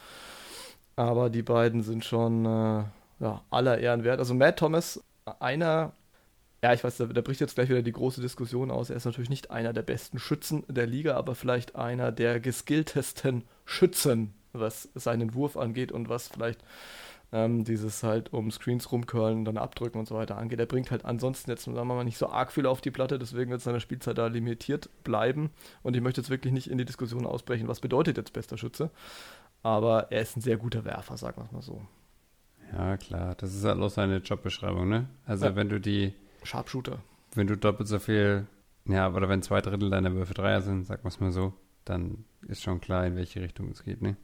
[0.95, 2.83] Aber die beiden sind schon äh,
[3.19, 4.19] ja, aller Ehren wert.
[4.19, 5.03] Also Matt Thomas,
[5.39, 5.93] einer,
[6.63, 8.89] ja, ich weiß, da, da bricht jetzt gleich wieder die große Diskussion aus.
[8.89, 13.43] Er ist natürlich nicht einer der besten Schützen der Liga, aber vielleicht einer der geskilltesten
[13.65, 16.63] Schützen was seinen Wurf angeht und was vielleicht
[17.33, 20.59] ähm, dieses halt um Screens rumcurlen, dann abdrücken und so weiter angeht.
[20.59, 23.19] Er bringt halt ansonsten jetzt, sagen wir mal, nicht so arg viel auf die Platte,
[23.19, 25.49] deswegen wird seine Spielzeit da limitiert bleiben.
[25.81, 28.91] Und ich möchte jetzt wirklich nicht in die Diskussion ausbrechen, was bedeutet jetzt bester Schütze.
[29.63, 31.81] Aber er ist ein sehr guter Werfer, sagen wir es mal so.
[32.73, 33.35] Ja, klar.
[33.35, 35.07] Das ist halt auch seine Jobbeschreibung, ne?
[35.25, 35.55] Also ja.
[35.55, 36.13] wenn du die.
[36.43, 36.99] Sharpshooter.
[37.35, 38.47] Wenn du doppelt so viel,
[38.85, 41.53] ja, oder wenn zwei Drittel deiner Würfe Dreier sind, sagen wir es mal so,
[41.85, 44.17] dann ist schon klar, in welche Richtung es geht, ne?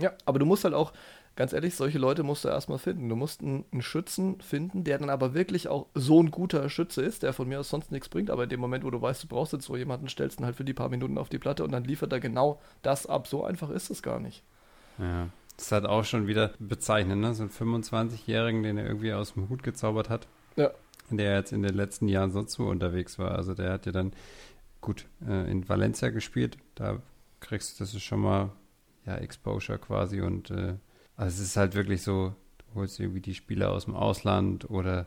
[0.00, 0.92] Ja, aber du musst halt auch,
[1.36, 3.08] ganz ehrlich, solche Leute musst du erstmal finden.
[3.08, 7.02] Du musst einen, einen, Schützen finden, der dann aber wirklich auch so ein guter Schütze
[7.02, 9.24] ist, der von mir aus sonst nichts bringt, aber in dem Moment, wo du weißt,
[9.24, 11.64] du brauchst jetzt so jemanden, stellst ihn halt für die paar Minuten auf die Platte
[11.64, 13.26] und dann liefert er genau das ab.
[13.26, 14.42] So einfach ist es gar nicht.
[14.98, 15.28] Ja.
[15.56, 17.34] Das halt auch schon wieder bezeichnend, ne?
[17.34, 20.26] So einen 25-Jährigen, den er irgendwie aus dem Hut gezaubert hat.
[20.56, 20.70] Ja.
[21.10, 23.32] Der jetzt in den letzten Jahren sonst wo unterwegs war.
[23.32, 24.12] Also der hat ja dann
[24.80, 26.56] gut äh, in Valencia gespielt.
[26.74, 27.00] Da
[27.40, 28.50] kriegst du, das ist schon mal
[29.06, 30.74] ja, Exposure quasi und äh,
[31.16, 35.06] also es ist halt wirklich so, du holst irgendwie die Spieler aus dem Ausland oder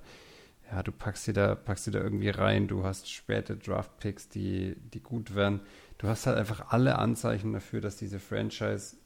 [0.72, 4.76] ja, du packst sie da, packst sie da irgendwie rein, du hast späte Draft-Picks, die,
[4.94, 5.62] die gut werden.
[5.98, 8.98] Du hast halt einfach alle Anzeichen dafür, dass diese Franchise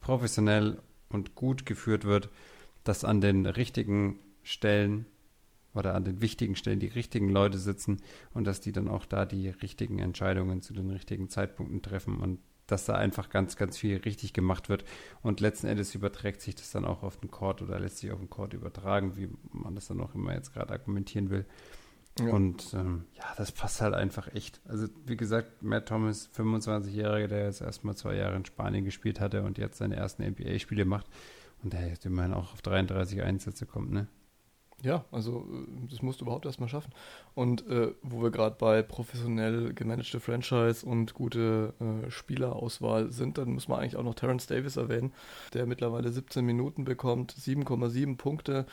[0.00, 0.78] professionell
[1.10, 2.30] und gut geführt wird,
[2.84, 5.06] dass an den richtigen Stellen
[5.74, 8.00] oder an den wichtigen Stellen die richtigen Leute sitzen
[8.32, 12.18] und dass die dann auch da die richtigen Entscheidungen zu den richtigen Zeitpunkten treffen.
[12.18, 14.84] Und dass da einfach ganz, ganz viel richtig gemacht wird.
[15.22, 18.18] Und letzten Endes überträgt sich das dann auch auf den Court oder lässt sich auf
[18.18, 21.44] den Court übertragen, wie man das dann auch immer jetzt gerade argumentieren will.
[22.18, 22.32] Ja.
[22.32, 24.60] Und ähm, ja, das passt halt einfach echt.
[24.66, 29.42] Also, wie gesagt, Matt Thomas, 25-Jähriger, der jetzt erstmal zwei Jahre in Spanien gespielt hatte
[29.42, 31.06] und jetzt seine ersten NBA-Spiele macht
[31.62, 34.06] und der jetzt immerhin auch auf 33 Einsätze kommt, ne?
[34.82, 36.92] Ja, also äh, das musst du überhaupt erstmal schaffen.
[37.34, 43.52] Und äh, wo wir gerade bei professionell gemanagte Franchise und gute äh, Spielerauswahl sind, dann
[43.52, 45.12] muss man eigentlich auch noch Terence Davis erwähnen,
[45.54, 48.66] der mittlerweile 17 Minuten bekommt, 7,7 Punkte,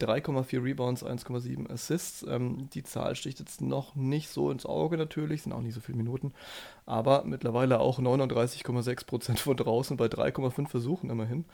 [0.00, 2.24] 3,4 Rebounds, 1,7 Assists.
[2.28, 5.80] Ähm, die Zahl sticht jetzt noch nicht so ins Auge natürlich, sind auch nicht so
[5.80, 6.32] viele Minuten,
[6.84, 11.44] aber mittlerweile auch 39,6 Prozent von draußen bei 3,5 Versuchen immerhin.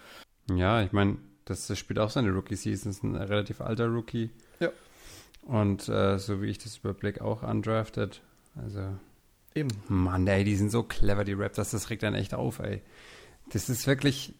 [0.50, 4.30] Ja, ich meine, das, spielt auch seine Rookie-Season, ist ein relativ alter Rookie.
[4.60, 4.70] Ja.
[5.42, 8.20] Und äh, so wie ich das überblick, auch undrafted.
[8.56, 8.80] Also.
[9.54, 9.70] Eben.
[9.88, 12.82] Mann, ey, die sind so clever, die Raptors, das regt dann echt auf, ey.
[13.50, 14.34] Das ist wirklich.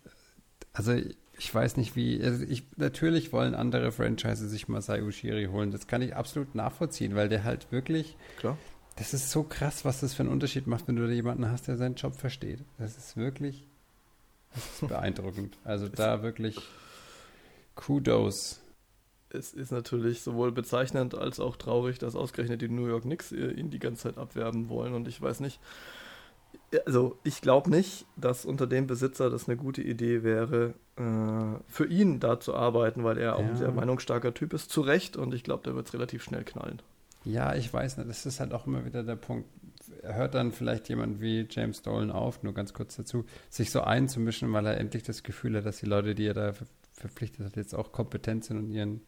[0.72, 0.94] Also,
[1.36, 2.22] ich weiß nicht wie.
[2.22, 5.70] Also ich, natürlich wollen andere Franchises sich Masai Ushiri holen.
[5.70, 8.16] Das kann ich absolut nachvollziehen, weil der halt wirklich.
[8.38, 8.56] Klar.
[8.96, 11.66] Das ist so krass, was das für einen Unterschied macht, wenn du da jemanden hast,
[11.66, 12.60] der seinen Job versteht.
[12.78, 13.66] Das ist wirklich.
[14.54, 15.58] Das ist beeindruckend.
[15.64, 16.60] Also da wirklich
[17.74, 18.61] Kudos.
[19.30, 23.70] Es ist natürlich sowohl bezeichnend als auch traurig, dass ausgerechnet die New York Knicks ihn
[23.70, 24.92] die ganze Zeit abwerben wollen.
[24.92, 25.58] Und ich weiß nicht,
[26.87, 31.87] also ich glaube nicht, dass unter dem Besitzer das eine gute Idee wäre, äh, für
[31.87, 33.48] ihn da zu arbeiten, weil er auch ja.
[33.48, 34.70] ein sehr meinungsstarker Typ ist.
[34.70, 36.80] Zu Recht und ich glaube, der wird es relativ schnell knallen.
[37.24, 38.08] Ja, ich weiß nicht.
[38.08, 39.48] Das ist halt auch immer wieder der Punkt.
[40.02, 44.52] Hört dann vielleicht jemand wie James Dolan auf, nur ganz kurz dazu, sich so einzumischen,
[44.52, 46.52] weil er endlich das Gefühl hat, dass die Leute, die er da
[46.94, 49.00] verpflichtet hat, jetzt auch kompetent sind und ihren,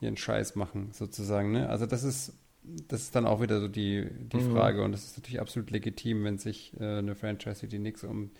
[0.00, 1.52] ihren Scheiß machen, sozusagen.
[1.52, 1.68] Ne?
[1.68, 2.34] Also das ist,
[2.88, 4.52] das ist dann auch wieder so die, die mhm.
[4.52, 8.04] Frage und das ist natürlich absolut legitim, wenn sich äh, eine Franchise wie die Knicks
[8.04, 8.30] um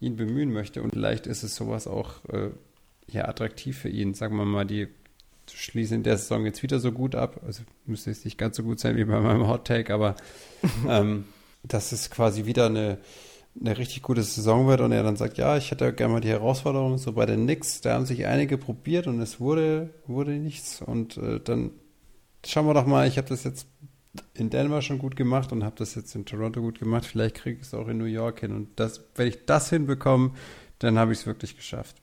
[0.00, 2.50] ihn bemühen möchte und vielleicht ist es sowas auch äh,
[3.08, 4.14] ja, attraktiv für ihn.
[4.14, 4.88] Sagen wir mal, die
[5.50, 7.40] schließen in der Saison jetzt wieder so gut ab.
[7.44, 10.16] Also müsste es nicht ganz so gut sein wie bei meinem Hot Take, aber
[10.88, 11.24] ähm,
[11.62, 12.98] das ist quasi wieder eine
[13.60, 16.28] eine richtig gute Saison wird und er dann sagt, ja, ich hätte gerne mal die
[16.28, 20.80] Herausforderung, so bei den Knicks, da haben sich einige probiert und es wurde, wurde nichts
[20.80, 21.72] und äh, dann
[22.46, 23.66] schauen wir doch mal, ich habe das jetzt
[24.34, 27.06] in Denver schon gut gemacht und habe das jetzt in Toronto gut gemacht.
[27.06, 28.54] Vielleicht kriege ich es auch in New York hin.
[28.54, 30.32] Und das, wenn ich das hinbekomme,
[30.78, 31.96] dann habe ich es wirklich geschafft.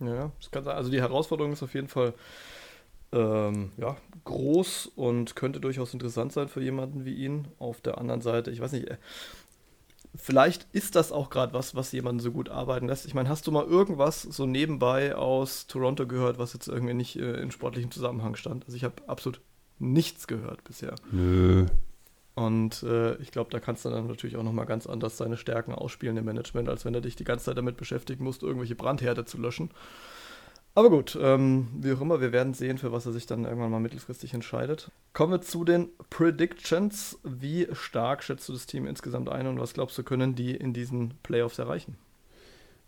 [0.00, 0.32] Ja,
[0.64, 2.14] also die Herausforderung ist auf jeden Fall
[3.12, 7.48] ähm, ja, groß und könnte durchaus interessant sein für jemanden wie ihn.
[7.58, 8.96] Auf der anderen Seite, ich weiß nicht, äh,
[10.18, 13.06] vielleicht ist das auch gerade was, was jemanden so gut arbeiten lässt.
[13.06, 17.16] Ich meine, hast du mal irgendwas so nebenbei aus Toronto gehört, was jetzt irgendwie nicht
[17.16, 18.64] äh, in sportlichem Zusammenhang stand?
[18.66, 19.40] Also ich habe absolut
[19.78, 20.94] nichts gehört bisher.
[21.12, 21.66] Nö.
[22.34, 25.72] Und äh, ich glaube, da kannst du dann natürlich auch nochmal ganz anders seine Stärken
[25.72, 29.24] ausspielen im Management, als wenn du dich die ganze Zeit damit beschäftigen musst, irgendwelche Brandherde
[29.24, 29.70] zu löschen.
[30.78, 33.72] Aber gut, ähm, wie auch immer, wir werden sehen, für was er sich dann irgendwann
[33.72, 34.92] mal mittelfristig entscheidet.
[35.12, 37.18] Kommen wir zu den Predictions.
[37.24, 40.72] Wie stark schätzt du das Team insgesamt ein und was glaubst du, können die in
[40.72, 41.96] diesen Playoffs erreichen?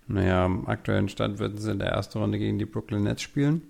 [0.06, 3.62] Naja, am aktuellen Stand würden sie in der ersten Runde gegen die Brooklyn Nets spielen.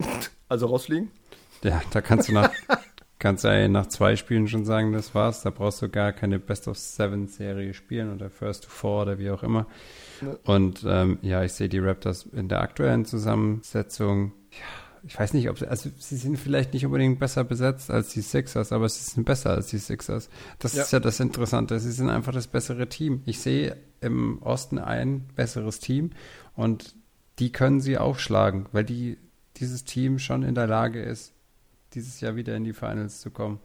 [0.48, 1.10] Also rausfliegen?
[1.62, 2.50] Ja, da kannst du nach,
[3.22, 5.42] kannst du ja nach zwei Spielen schon sagen, das war's.
[5.42, 9.18] Da brauchst du gar keine Best of Seven Serie spielen oder First to Four oder
[9.20, 9.66] wie auch immer.
[10.42, 14.32] Und ähm, ja, ich sehe die Raptors in der aktuellen Zusammensetzung.
[14.50, 14.58] Ja,
[15.04, 18.22] ich weiß nicht, ob sie, also sie sind vielleicht nicht unbedingt besser besetzt als die
[18.22, 20.28] Sixers, aber sie sind besser als die Sixers.
[20.58, 20.82] Das ja.
[20.82, 21.78] ist ja das Interessante.
[21.78, 23.22] Sie sind einfach das bessere Team.
[23.24, 26.10] Ich sehe im Osten ein besseres Team
[26.56, 26.96] und
[27.38, 29.18] die können sie aufschlagen, weil die
[29.58, 31.34] dieses Team schon in der Lage ist,
[31.94, 33.60] dieses Jahr wieder in die Finals zu kommen.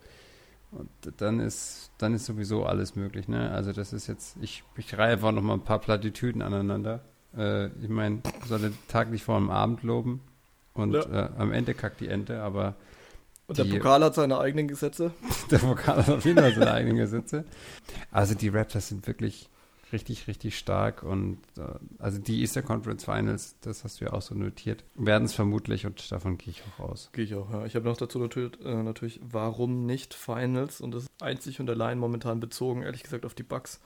[0.71, 3.27] Und dann ist, dann ist sowieso alles möglich.
[3.27, 3.51] Ne?
[3.51, 7.01] Also das ist jetzt, ich, ich reihe einfach noch mal ein paar Plattitüden aneinander.
[7.37, 10.21] Äh, ich meine, soll den Tag nicht vor dem Abend loben
[10.73, 11.01] und ja.
[11.03, 12.75] äh, am Ende kackt die Ente, aber
[13.47, 15.11] und die, der Pokal hat seine eigenen Gesetze.
[15.51, 17.45] der Pokal hat auf jeden Fall seine eigenen Gesetze.
[18.11, 19.49] Also die Raptors sind wirklich
[19.91, 21.03] richtig, richtig stark.
[21.03, 21.63] Und äh,
[21.99, 25.85] also die Easter Conference Finals, das hast du ja auch so notiert, werden es vermutlich
[25.85, 27.09] und davon gehe ich auch aus.
[27.13, 27.65] Gehe ich auch, ja.
[27.65, 30.81] Ich habe noch dazu natürlich, äh, natürlich, warum nicht Finals?
[30.81, 33.79] Und das ist einzig und allein momentan bezogen, ehrlich gesagt, auf die Bucks.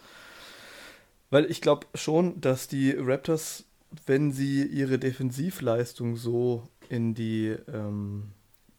[1.30, 3.66] Weil ich glaube schon, dass die Raptors,
[4.06, 8.32] wenn sie ihre Defensivleistung so in die ähm,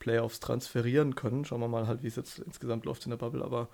[0.02, 3.44] Playoffs transferieren können, schauen wir mal halt, wie es jetzt insgesamt läuft in der Bubble,
[3.44, 3.68] aber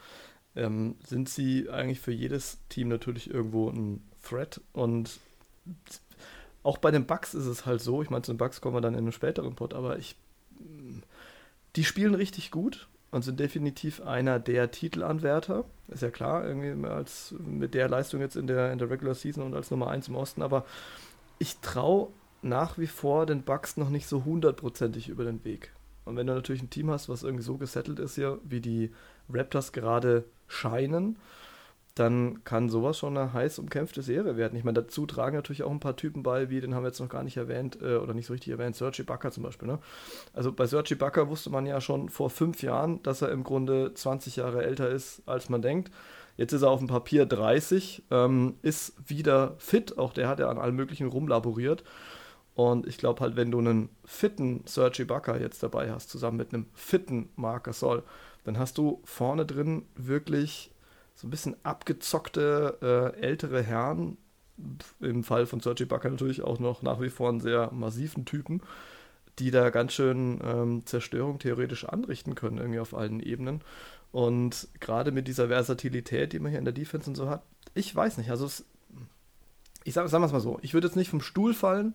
[0.56, 4.60] ähm, sind sie eigentlich für jedes Team natürlich irgendwo ein Threat.
[4.74, 5.20] Und
[6.62, 8.82] auch bei den Bugs ist es halt so, ich meine, zu den Bugs kommen wir
[8.82, 10.16] dann in einem späteren Pod, aber ich,
[11.76, 15.64] die spielen richtig gut und sind definitiv einer der Titelanwärter.
[15.88, 19.42] Ist ja klar, irgendwie als mit der Leistung jetzt in der, in der Regular Season
[19.42, 20.66] und als Nummer 1 im Osten, aber
[21.38, 22.08] ich traue
[22.42, 25.72] nach wie vor den Bugs noch nicht so hundertprozentig über den Weg.
[26.08, 28.90] Und wenn du natürlich ein Team hast, was irgendwie so gesettelt ist hier, wie die
[29.28, 31.16] Raptors gerade scheinen,
[31.98, 34.56] dann kann sowas schon eine heiß umkämpfte Serie werden.
[34.56, 37.00] Ich meine, dazu tragen natürlich auch ein paar Typen bei, wie den haben wir jetzt
[37.00, 39.68] noch gar nicht erwähnt äh, oder nicht so richtig erwähnt, Sergi Bakker zum Beispiel.
[39.68, 39.78] Ne?
[40.32, 43.92] Also bei Sergi Bakker wusste man ja schon vor fünf Jahren, dass er im Grunde
[43.94, 45.90] 20 Jahre älter ist, als man denkt.
[46.36, 50.48] Jetzt ist er auf dem Papier 30, ähm, ist wieder fit, auch der hat ja
[50.48, 51.82] an allem möglichen rumlaboriert.
[52.58, 56.52] Und ich glaube halt, wenn du einen fitten Sergi Bakker jetzt dabei hast, zusammen mit
[56.52, 58.02] einem fitten Marcus Soll,
[58.42, 60.72] dann hast du vorne drin wirklich
[61.14, 64.16] so ein bisschen abgezockte äh, ältere Herren.
[64.98, 68.60] Im Fall von Sergi Bakker natürlich auch noch nach wie vor einen sehr massiven Typen,
[69.38, 73.62] die da ganz schön ähm, Zerstörung theoretisch anrichten können, irgendwie auf allen Ebenen.
[74.10, 77.44] Und gerade mit dieser Versatilität, die man hier in der Defense und so hat,
[77.74, 78.64] ich weiß nicht, also es,
[79.84, 81.94] ich sage sag es mal so, ich würde jetzt nicht vom Stuhl fallen,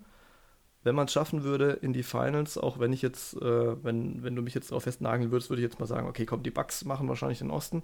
[0.83, 4.35] wenn man es schaffen würde in die Finals, auch wenn ich jetzt, äh, wenn, wenn
[4.35, 6.85] du mich jetzt darauf festnageln würdest, würde ich jetzt mal sagen, okay, komm, die Bucks
[6.85, 7.83] machen wahrscheinlich den Osten.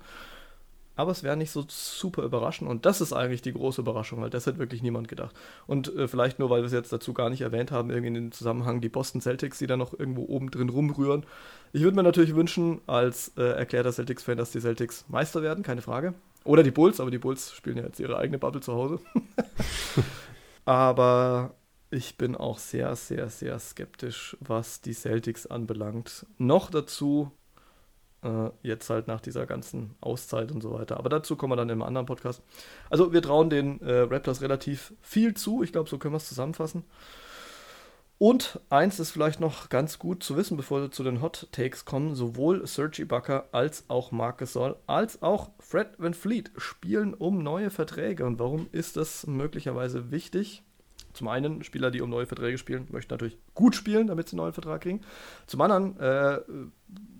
[0.99, 2.69] Aber es wäre nicht so super überraschend.
[2.69, 5.33] Und das ist eigentlich die große Überraschung, weil das hätte wirklich niemand gedacht.
[5.65, 8.13] Und äh, vielleicht nur, weil wir es jetzt dazu gar nicht erwähnt haben, irgendwie in
[8.15, 11.25] dem Zusammenhang die Boston Celtics, die da noch irgendwo oben drin rumrühren.
[11.71, 15.81] Ich würde mir natürlich wünschen, als äh, erklärter Celtics-Fan, dass die Celtics Meister werden, keine
[15.81, 16.15] Frage.
[16.43, 18.99] Oder die Bulls, aber die Bulls spielen ja jetzt ihre eigene Bubble zu Hause.
[20.65, 21.53] aber
[21.91, 26.25] ich bin auch sehr, sehr, sehr skeptisch, was die Celtics anbelangt.
[26.37, 27.31] Noch dazu,
[28.23, 30.97] äh, jetzt halt nach dieser ganzen Auszeit und so weiter.
[30.97, 32.41] Aber dazu kommen wir dann im anderen Podcast.
[32.89, 35.63] Also wir trauen den äh, Raptors relativ viel zu.
[35.63, 36.83] Ich glaube, so können wir es zusammenfassen.
[38.19, 41.85] Und eins ist vielleicht noch ganz gut zu wissen, bevor wir zu den Hot Takes
[41.85, 42.15] kommen.
[42.15, 47.69] Sowohl Sergi Bucker als auch Marcus Sol als auch Fred Van Fleet spielen um neue
[47.71, 48.25] Verträge.
[48.25, 50.63] Und warum ist das möglicherweise wichtig?
[51.19, 54.43] Zum einen, Spieler, die um neue Verträge spielen, möchten natürlich gut spielen, damit sie einen
[54.43, 55.01] neuen Vertrag kriegen.
[55.47, 56.39] Zum anderen äh,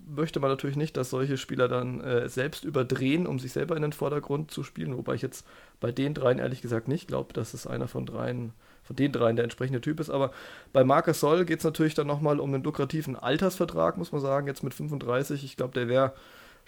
[0.06, 3.82] möchte man natürlich nicht, dass solche Spieler dann äh, selbst überdrehen, um sich selber in
[3.82, 4.96] den Vordergrund zu spielen.
[4.96, 5.46] Wobei ich jetzt
[5.80, 9.36] bei den dreien ehrlich gesagt nicht glaube, dass es einer von dreien, von den dreien
[9.36, 10.08] der entsprechende Typ ist.
[10.08, 10.32] Aber
[10.72, 14.46] bei Marcus Soll geht es natürlich dann nochmal um einen lukrativen Altersvertrag, muss man sagen,
[14.46, 15.44] jetzt mit 35.
[15.44, 16.14] Ich glaube, der wäre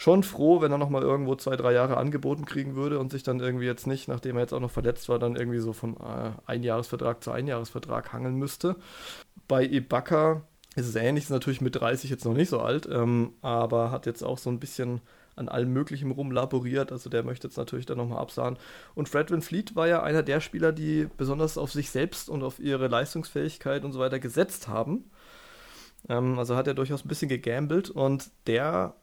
[0.02, 3.38] schon froh, wenn er nochmal irgendwo zwei, drei Jahre angeboten kriegen würde und sich dann
[3.38, 6.32] irgendwie jetzt nicht, nachdem er jetzt auch noch verletzt war, dann irgendwie so von äh,
[6.44, 8.74] Einjahresvertrag zu Einjahresvertrag hangeln müsste.
[9.46, 10.42] Bei Ibaka
[10.74, 14.06] ist es ähnlich, ist natürlich mit 30 jetzt noch nicht so alt, ähm, aber hat
[14.06, 15.02] jetzt auch so ein bisschen
[15.36, 16.90] an allem Möglichen rumlaboriert.
[16.90, 18.56] Also der möchte jetzt natürlich dann nochmal absahen.
[18.96, 22.42] Und Fred Van Fleet war ja einer der Spieler, die besonders auf sich selbst und
[22.42, 25.12] auf ihre Leistungsfähigkeit und so weiter gesetzt haben.
[26.08, 28.96] Ähm, also hat er durchaus ein bisschen gegambelt und der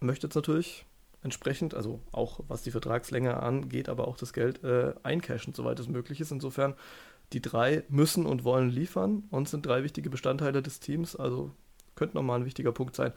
[0.00, 0.86] möchte jetzt natürlich
[1.22, 5.88] entsprechend, also auch was die Vertragslänge angeht, aber auch das Geld äh, eincashen, soweit es
[5.88, 6.32] möglich ist.
[6.32, 6.74] Insofern,
[7.32, 11.14] die drei müssen und wollen liefern und sind drei wichtige Bestandteile des Teams.
[11.14, 11.52] Also
[11.94, 13.12] könnte nochmal ein wichtiger Punkt sein.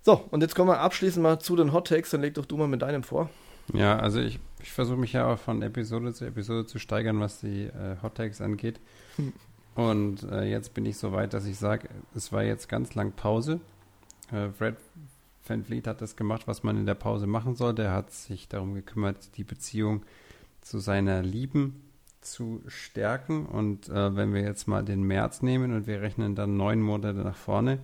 [0.00, 2.10] So, und jetzt kommen wir abschließend mal zu den Hot Takes.
[2.10, 3.30] Dann leg doch du mal mit deinem vor.
[3.72, 7.40] Ja, also ich, ich versuche mich ja auch von Episode zu Episode zu steigern, was
[7.40, 8.80] die äh, Hot Takes angeht.
[9.16, 9.32] Hm.
[9.74, 13.12] Und äh, jetzt bin ich so weit, dass ich sage, es war jetzt ganz lang
[13.12, 13.60] Pause.
[14.32, 14.76] Äh, Fred
[15.46, 17.82] Van hat das gemacht, was man in der Pause machen sollte.
[17.82, 20.02] Er hat sich darum gekümmert, die Beziehung
[20.60, 21.82] zu seiner Lieben
[22.20, 23.46] zu stärken.
[23.46, 27.18] Und äh, wenn wir jetzt mal den März nehmen und wir rechnen dann neun Monate
[27.18, 27.80] nach vorne,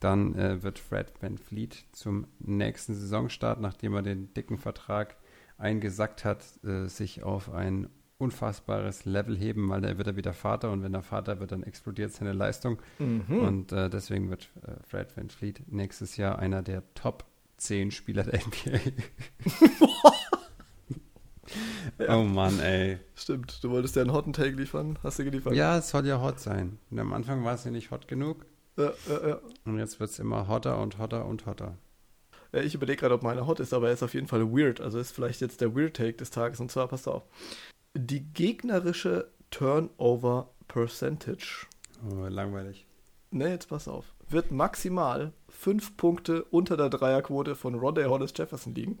[0.00, 5.16] dann äh, wird Fred Van Fleet zum nächsten Saisonstart, nachdem er den dicken Vertrag
[5.58, 10.70] eingesackt hat, äh, sich auf ein unfassbares Level heben, weil da wird er wieder Vater
[10.70, 12.78] und wenn er Vater wird, dann explodiert seine Leistung.
[12.98, 13.38] Mhm.
[13.40, 17.24] Und äh, deswegen wird äh, Fred Van Fleet nächstes Jahr einer der Top
[17.58, 18.78] 10 Spieler der NBA.
[21.98, 22.08] ja.
[22.08, 22.98] Oh Mann, ey.
[23.14, 24.98] Stimmt, du wolltest ja einen Hotten Take liefern.
[25.02, 25.54] Hast du geliefert?
[25.54, 26.78] Ja, es soll ja hot sein.
[26.90, 28.44] Und am Anfang war es ja nicht hot genug.
[28.76, 29.40] Ja, ja, ja.
[29.64, 31.78] Und jetzt wird es immer hotter und hotter und hotter.
[32.52, 34.80] Ja, ich überlege gerade, ob meiner hot ist, aber er ist auf jeden Fall weird.
[34.80, 36.60] Also ist vielleicht jetzt der Weird Take des Tages.
[36.60, 37.24] Und zwar, passt auf.
[37.94, 41.66] Die gegnerische Turnover Percentage.
[42.10, 42.86] Oh, langweilig.
[43.30, 44.14] Ne, jetzt pass auf.
[44.28, 48.98] Wird maximal fünf Punkte unter der Dreierquote von Rodney Hollis Jefferson liegen.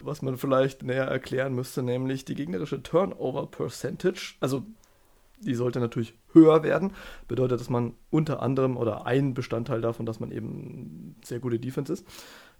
[0.00, 4.34] Was man vielleicht näher erklären müsste, nämlich die gegnerische Turnover Percentage.
[4.40, 4.64] Also
[5.40, 6.92] die sollte natürlich höher werden.
[7.28, 11.92] Bedeutet, dass man unter anderem oder ein Bestandteil davon, dass man eben sehr gute Defense
[11.92, 12.06] ist.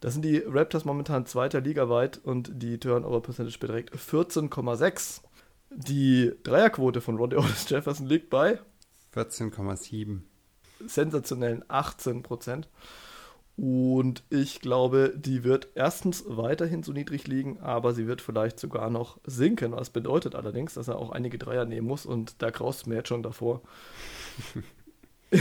[0.00, 5.22] Das sind die Raptors momentan zweiter Liga weit und die Turnover Percentage beträgt 14,6.
[5.70, 8.60] Die Dreierquote von Ronde Otis Jefferson liegt bei
[9.14, 10.20] 14,7.
[10.86, 12.68] Sensationellen 18 Prozent.
[13.56, 18.90] Und ich glaube, die wird erstens weiterhin so niedrig liegen, aber sie wird vielleicht sogar
[18.90, 19.72] noch sinken.
[19.72, 23.08] Was bedeutet allerdings, dass er auch einige Dreier nehmen muss und da graust mir jetzt
[23.08, 23.62] schon davor.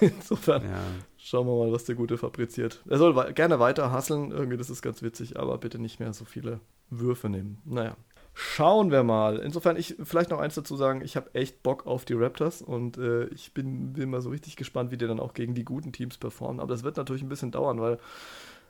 [0.00, 0.80] Insofern ja.
[1.28, 2.82] Schauen wir mal, was der Gute fabriziert.
[2.88, 6.24] Er soll gerne weiter hasseln, irgendwie, das ist ganz witzig, aber bitte nicht mehr so
[6.24, 6.60] viele
[6.90, 7.58] Würfe nehmen.
[7.64, 7.96] Naja.
[8.40, 9.38] Schauen wir mal.
[9.38, 12.96] Insofern, ich vielleicht noch eins dazu sagen, ich habe echt Bock auf die Raptors und
[12.96, 15.92] äh, ich bin, bin mal so richtig gespannt, wie die dann auch gegen die guten
[15.92, 16.60] Teams performen.
[16.60, 17.98] Aber das wird natürlich ein bisschen dauern, weil,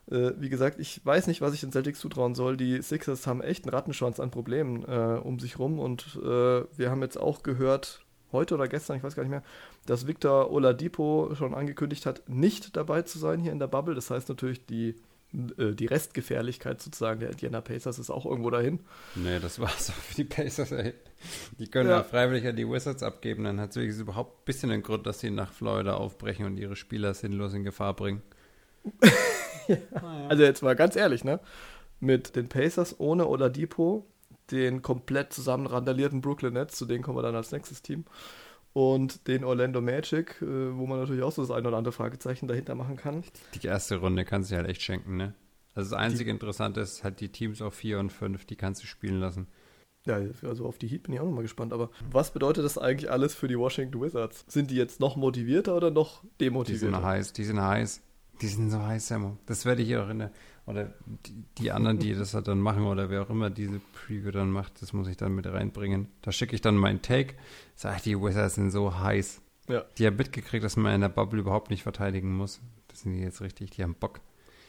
[0.09, 2.57] äh, wie gesagt, ich weiß nicht, was ich den Celtics zutrauen soll.
[2.57, 6.89] Die Sixers haben echt einen Rattenschwanz an Problemen äh, um sich rum und äh, wir
[6.89, 9.43] haben jetzt auch gehört, heute oder gestern, ich weiß gar nicht mehr,
[9.85, 13.95] dass Victor Oladipo schon angekündigt hat, nicht dabei zu sein hier in der Bubble.
[13.95, 14.95] Das heißt natürlich, die
[15.33, 18.79] äh, die Restgefährlichkeit sozusagen der Indiana Pacers ist auch irgendwo dahin.
[19.15, 20.93] Nee, das war's auch für die Pacers, ey.
[21.59, 24.81] Die können ja, freiwillig an die Wizards abgeben, dann hat es überhaupt ein bisschen den
[24.81, 28.21] Grund, dass sie nach Florida aufbrechen und ihre Spieler sinnlos in Gefahr bringen.
[29.67, 29.77] ja.
[30.29, 31.39] Also jetzt mal ganz ehrlich, ne?
[31.99, 34.07] Mit den Pacers ohne Oladipo,
[34.51, 38.05] den komplett zusammen randalierten Brooklyn Nets, zu denen kommen wir dann als nächstes Team,
[38.73, 42.47] und den Orlando Magic, äh, wo man natürlich auch so das ein oder andere Fragezeichen
[42.47, 43.23] dahinter machen kann.
[43.61, 45.33] Die erste Runde kannst du halt echt schenken, ne?
[45.75, 48.83] Also das einzige die, Interessante ist halt die Teams auf 4 und 5, die kannst
[48.83, 49.47] du spielen lassen.
[50.05, 51.73] Ja, also auf die Heat bin ich auch nochmal gespannt.
[51.73, 54.45] Aber was bedeutet das eigentlich alles für die Washington Wizards?
[54.47, 56.87] Sind die jetzt noch motivierter oder noch demotivierter?
[56.87, 58.01] Die sind heiß, die sind heiß.
[58.41, 59.37] Die sind so heiß, Sammo.
[59.45, 60.31] Das werde ich auch in der,
[60.69, 60.93] oder
[61.25, 64.81] die, die anderen, die das dann machen oder wer auch immer diese Preview dann macht,
[64.81, 66.07] das muss ich dann mit reinbringen.
[66.21, 67.33] Da schicke ich dann meinen Take.
[67.75, 69.41] Sag, die Wizards sind so heiß.
[69.67, 69.83] Ja.
[69.97, 72.61] Die haben mitgekriegt, dass man in der Bubble überhaupt nicht verteidigen muss.
[72.87, 74.19] Das sind die jetzt richtig, die haben Bock.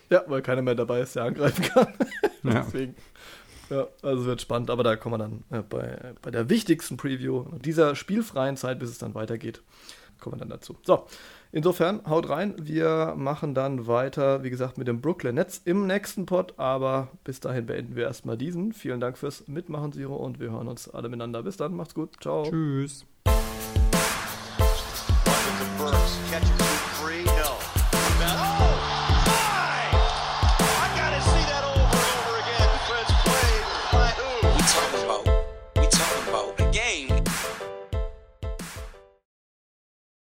[0.08, 1.88] Ja, weil keiner mehr dabei ist, der angreifen kann.
[2.42, 2.62] Ja.
[2.62, 2.94] Deswegen.
[3.68, 7.44] Ja, also wird spannend, aber da kommen wir dann äh, bei, bei der wichtigsten Preview
[7.58, 9.62] dieser spielfreien Zeit, bis es dann weitergeht,
[10.20, 10.76] kommen wir dann dazu.
[10.82, 11.06] So,
[11.52, 12.54] Insofern, haut rein.
[12.60, 16.54] Wir machen dann weiter, wie gesagt, mit dem Brooklyn Nets im nächsten Pod.
[16.58, 18.72] Aber bis dahin beenden wir erstmal diesen.
[18.72, 20.14] Vielen Dank fürs Mitmachen, Siro.
[20.14, 21.42] Und wir hören uns alle miteinander.
[21.42, 21.74] Bis dann.
[21.74, 22.14] Macht's gut.
[22.20, 22.44] Ciao.
[22.44, 23.04] Tschüss.